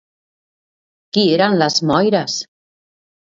Qui 1.17 1.25
eren 1.35 1.57
les 1.63 1.77
Moires? 1.91 2.39